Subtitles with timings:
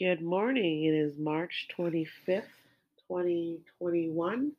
[0.00, 0.84] Good morning.
[0.84, 2.44] It is March 25th,
[3.06, 4.52] 2021.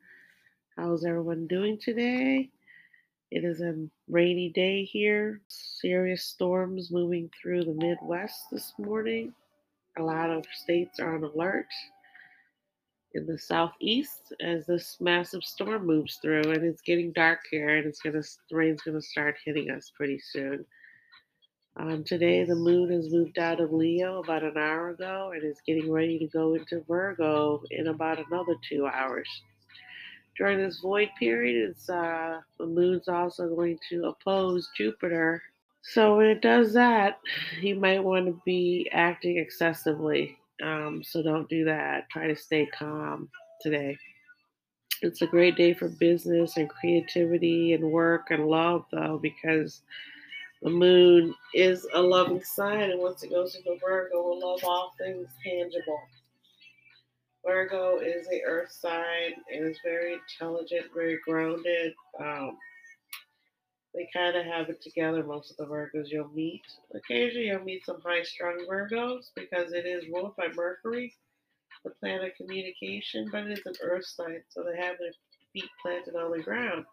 [0.77, 2.51] How's everyone doing today?
[3.31, 5.41] It is a rainy day here.
[5.47, 9.33] Serious storms moving through the Midwest this morning.
[9.97, 11.65] A lot of states are on alert
[13.15, 17.87] in the southeast as this massive storm moves through and it's getting dark here and
[17.87, 18.21] it's gonna
[18.51, 20.63] the rain's gonna start hitting us pretty soon.
[21.77, 25.61] Um, today the moon has moved out of Leo about an hour ago and is
[25.65, 29.29] getting ready to go into Virgo in about another two hours.
[30.37, 35.41] During this void period, uh, the moon's also going to oppose Jupiter.
[35.81, 37.19] So when it does that,
[37.61, 42.09] you might want to be acting excessively um, so don't do that.
[42.09, 43.29] Try to stay calm
[43.61, 43.97] today.
[45.01, 49.81] It's a great day for business and creativity and work and love, though, because
[50.61, 54.93] the moon is a loving sign, and once it goes into Virgo, will love all
[54.99, 55.99] things tangible.
[57.45, 61.93] Virgo is a earth sign and is very intelligent, very grounded.
[62.19, 62.57] Um,
[63.93, 65.23] they kind of have it together.
[65.23, 66.61] Most of the Virgos you'll meet.
[66.93, 71.13] Occasionally, you'll meet some high strung Virgos because it is ruled by Mercury,
[71.83, 75.11] the planet of communication, but it is an earth sign, so they have their
[75.51, 76.85] feet planted on the ground.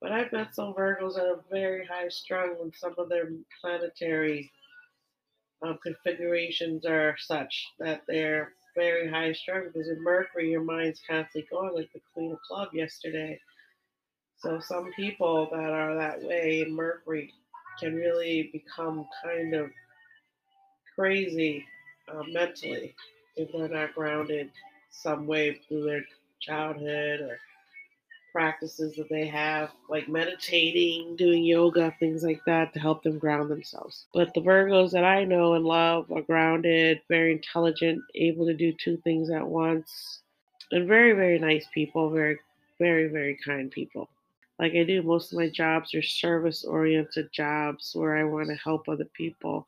[0.00, 3.30] But I've met some Virgos that are very high strung when some of their
[3.60, 4.50] planetary
[5.62, 11.48] um, configurations are such that they're very high strung because in Mercury, your mind's constantly
[11.50, 13.40] going, like the Queen of Club yesterday.
[14.38, 17.32] So some people that are that way in Mercury
[17.80, 19.70] can really become kind of
[20.94, 21.64] crazy
[22.08, 22.94] uh, mentally
[23.36, 24.50] if they're not grounded
[24.90, 26.04] some way through their
[26.40, 27.38] childhood or
[28.36, 33.50] practices that they have, like meditating, doing yoga, things like that to help them ground
[33.50, 34.04] themselves.
[34.12, 38.72] But the Virgos that I know and love are grounded, very intelligent, able to do
[38.72, 40.20] two things at once,
[40.70, 42.38] and very, very nice people, very,
[42.78, 44.06] very, very kind people
[44.58, 45.02] like I do.
[45.02, 49.66] Most of my jobs are service oriented jobs where I want to help other people.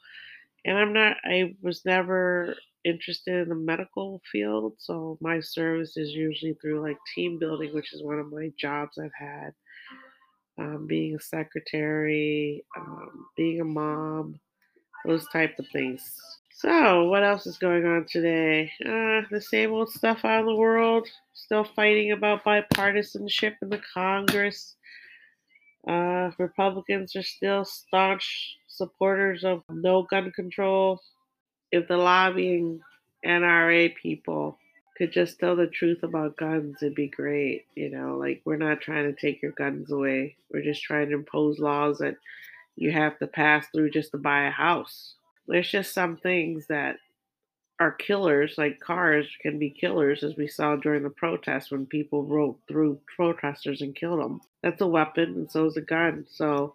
[0.65, 4.75] And I'm not, I was never interested in the medical field.
[4.78, 8.99] So my service is usually through like team building, which is one of my jobs
[8.99, 9.53] I've had.
[10.59, 14.41] Um, being a secretary, um, being a mom,
[15.06, 16.21] those type of things.
[16.50, 18.72] So, what else is going on today?
[18.84, 21.06] Uh, the same old stuff out in the world.
[21.33, 24.75] Still fighting about bipartisanship in the Congress.
[25.87, 31.00] Uh, Republicans are still staunch supporters of no gun control.
[31.71, 32.81] If the lobbying
[33.25, 34.59] NRA people
[34.97, 37.67] could just tell the truth about guns, it'd be great.
[37.75, 40.37] You know, like we're not trying to take your guns away.
[40.51, 42.17] We're just trying to impose laws that
[42.77, 45.15] you have to pass through just to buy a house.
[45.47, 46.97] There's just some things that
[47.81, 52.25] are killers, like cars can be killers, as we saw during the protests when people
[52.25, 54.41] rode through protesters and killed them.
[54.62, 56.27] That's a weapon, and so is a gun.
[56.28, 56.75] So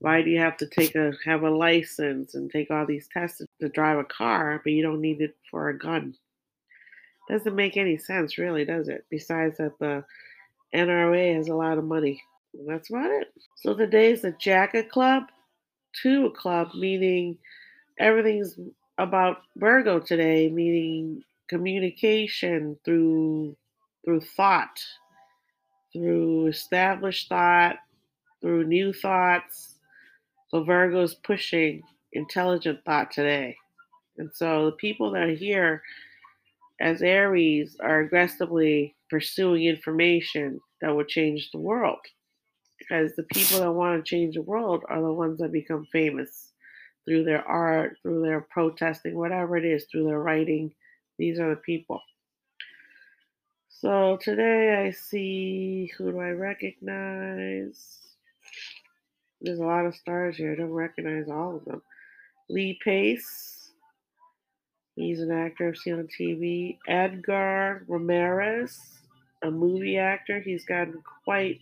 [0.00, 3.42] why do you have to take a have a license and take all these tests
[3.60, 6.14] to drive a car, but you don't need it for a gun?
[7.28, 9.04] Doesn't make any sense, really, does it?
[9.10, 10.04] Besides that the
[10.74, 12.22] NRA has a lot of money.
[12.54, 13.32] And that's about it.
[13.56, 15.24] So today's the Jack of Club,
[16.02, 17.38] two club, meaning
[17.98, 18.58] everything's
[18.98, 23.56] about Virgo today, meaning communication through
[24.04, 24.80] through thought,
[25.92, 27.76] through established thought,
[28.40, 29.69] through new thoughts.
[30.50, 33.56] So Virgo is pushing intelligent thought today.
[34.18, 35.82] And so the people that are here
[36.80, 42.00] as Aries are aggressively pursuing information that will change the world.
[42.78, 46.52] Because the people that want to change the world are the ones that become famous
[47.04, 50.72] through their art, through their protesting, whatever it is, through their writing.
[51.18, 52.00] These are the people.
[53.68, 58.09] So today I see who do I recognize?
[59.40, 60.52] There's a lot of stars here.
[60.52, 61.82] I don't recognize all of them.
[62.48, 63.70] Lee Pace.
[64.96, 66.78] He's an actor I've seen on TV.
[66.86, 68.78] Edgar Ramirez,
[69.42, 70.40] a movie actor.
[70.40, 71.60] He's gotten quite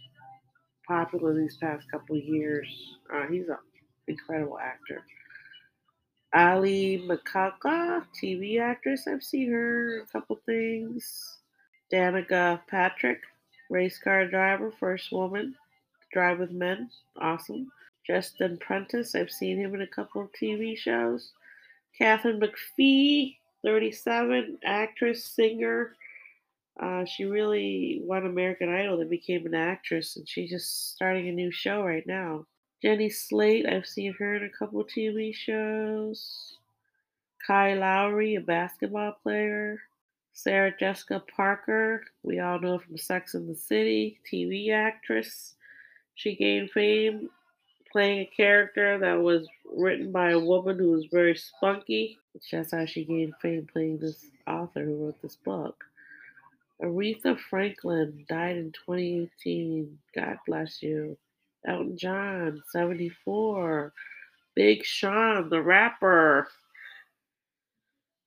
[0.87, 2.67] popular these past couple years.
[3.15, 3.59] Uh, he's an
[4.09, 5.03] incredible actor.
[6.35, 9.07] Aly Michalka, TV actress.
[9.07, 11.39] I've seen her a couple things.
[11.93, 13.21] Danica Patrick,
[13.71, 15.55] race car driver, first woman
[16.13, 16.91] drive with men.
[17.21, 17.71] Awesome.
[18.07, 21.33] Justin Prentice, I've seen him in a couple of TV shows.
[21.97, 25.95] Katharine McPhee, 37, actress, singer.
[26.81, 31.33] Uh, she really won American Idol and became an actress, and she's just starting a
[31.33, 32.47] new show right now.
[32.81, 36.55] Jenny Slate, I've seen her in a couple TV shows.
[37.45, 39.81] Kyle Lowry, a basketball player.
[40.33, 45.57] Sarah Jessica Parker, we all know from Sex and the City, TV actress.
[46.19, 47.31] She gained fame
[47.93, 52.19] playing a character that was written by a woman who was very spunky.
[52.51, 55.85] That's how she gained fame playing this author who wrote this book.
[56.83, 59.97] Aretha Franklin died in 2018.
[60.13, 61.17] God bless you.
[61.69, 63.93] Elton John, 74.
[64.57, 66.49] Big Sean, the rapper.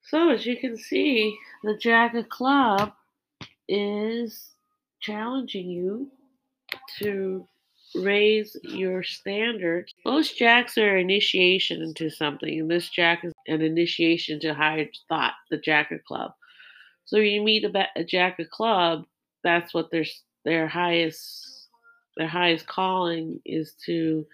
[0.03, 2.93] So, as you can see, the Jack of Club
[3.67, 4.51] is
[5.01, 6.09] challenging you
[6.99, 7.45] to
[7.95, 9.93] raise your standards.
[10.05, 15.33] Most jacks are initiation into something, and this jack is an initiation to higher thought,
[15.49, 16.31] the Jack of Club.
[17.05, 19.05] So you meet a, a jack of club,
[19.43, 20.05] that's what their
[20.45, 21.67] their highest
[22.17, 24.25] their highest calling is to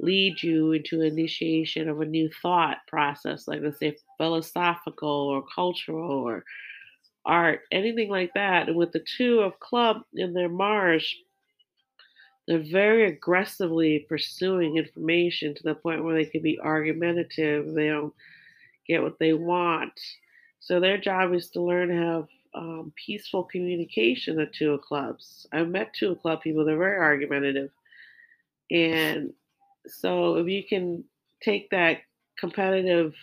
[0.00, 6.10] lead you into initiation of a new thought process, like let's say philosophical or cultural
[6.10, 6.44] or
[7.24, 8.68] art, anything like that.
[8.68, 11.14] And with the two of club in their Mars,
[12.46, 17.72] they're very aggressively pursuing information to the point where they can be argumentative.
[17.72, 18.12] They don't
[18.86, 19.98] get what they want.
[20.60, 25.46] So their job is to learn to have um, peaceful communication at two of clubs.
[25.52, 27.70] I've met two of club people, they're very argumentative.
[28.70, 29.32] And
[29.86, 31.04] so if you can
[31.42, 31.98] take that
[32.38, 33.14] competitive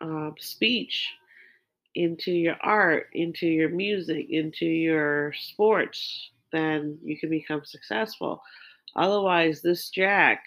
[0.00, 1.08] uh, speech
[1.94, 8.42] into your art, into your music, into your sports, then you can become successful.
[8.96, 10.42] Otherwise, this Jack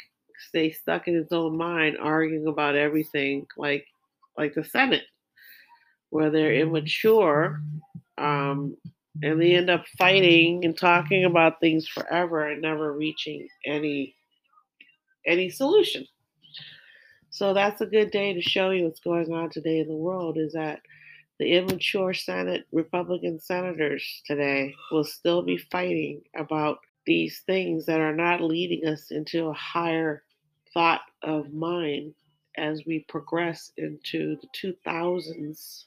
[0.48, 3.86] stays stuck in his own mind, arguing about everything, like
[4.38, 5.06] like the Senate,
[6.10, 7.62] where they're immature,
[8.18, 8.76] um,
[9.24, 14.16] and they end up fighting and talking about things forever and never reaching any
[15.26, 16.06] any solution.
[17.30, 20.38] So that's a good day to show you what's going on today in the world
[20.38, 20.80] is that
[21.40, 28.16] the immature Senate Republican senators today will still be fighting about these things that are
[28.16, 30.24] not leading us into a higher
[30.74, 32.14] thought of mind
[32.58, 35.86] as we progress into the 2000s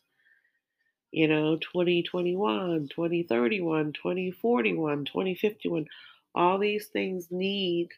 [1.10, 5.86] you know 2021 2031 2041 2051
[6.34, 7.88] all these things need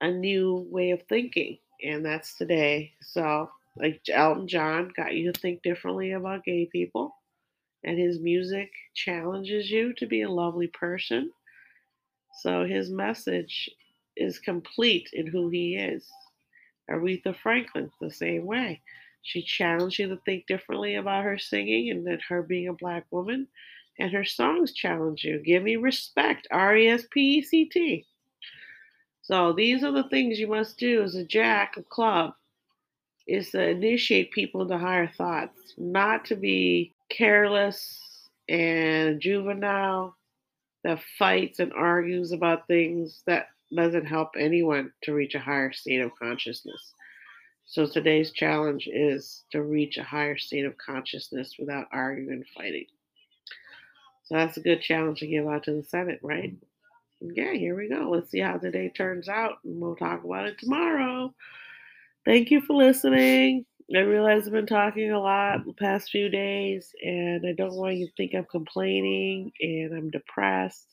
[0.00, 2.92] a new way of thinking, and that's today.
[3.02, 7.14] So, like Elton John got you to think differently about gay people,
[7.84, 11.30] and his music challenges you to be a lovely person.
[12.42, 13.70] So, his message
[14.16, 16.08] is complete in who he is.
[16.90, 18.82] Aretha Franklin, the same way.
[19.22, 23.06] She challenged you to think differently about her singing and that her being a black
[23.10, 23.48] woman,
[23.98, 25.38] and her songs challenge you.
[25.38, 28.06] Give me respect, R E S P E C T.
[29.22, 32.34] So these are the things you must do as a jack of club
[33.26, 40.16] is to initiate people into higher thoughts, not to be careless and juvenile
[40.84, 46.00] that fights and argues about things that doesn't help anyone to reach a higher state
[46.00, 46.94] of consciousness.
[47.66, 52.86] So today's challenge is to reach a higher state of consciousness without arguing and fighting.
[54.24, 56.54] So that's a good challenge to give out to the Senate, right?
[57.20, 58.10] yeah, here we go.
[58.10, 61.34] Let's see how today turns out, and we'll talk about it tomorrow.
[62.26, 63.64] Thank you for listening.
[63.96, 67.96] I realize I've been talking a lot the past few days, and I don't want
[67.96, 70.86] you to think I'm complaining and I'm depressed.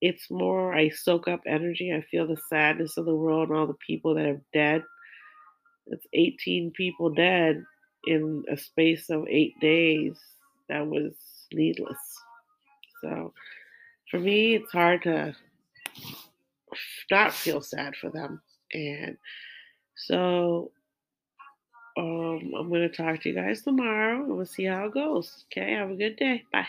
[0.00, 1.92] It's more I soak up energy.
[1.92, 4.82] I feel the sadness of the world and all the people that are dead.
[5.88, 7.62] It's 18 people dead
[8.06, 10.16] in a space of eight days.
[10.68, 11.12] That was
[11.52, 11.98] needless.
[13.02, 13.32] So,
[14.10, 15.34] for me, it's hard to
[17.10, 18.40] not feel sad for them.
[18.72, 19.16] And
[19.96, 20.70] so
[21.96, 25.44] um, I'm going to talk to you guys tomorrow and we'll see how it goes.
[25.52, 26.44] Okay, have a good day.
[26.52, 26.66] Bye.